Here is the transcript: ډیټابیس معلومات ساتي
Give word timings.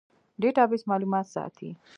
ډیټابیس 0.41 0.83
معلومات 0.89 1.25
ساتي 1.35 1.69